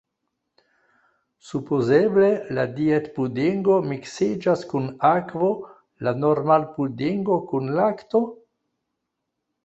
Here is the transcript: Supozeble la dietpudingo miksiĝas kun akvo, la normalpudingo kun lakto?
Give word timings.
Supozeble 1.47 2.29
la 2.59 2.63
dietpudingo 2.77 3.75
miksiĝas 3.89 4.63
kun 4.71 4.87
akvo, 5.09 5.49
la 6.07 6.13
normalpudingo 6.23 7.37
kun 7.53 7.69
lakto? 7.81 8.23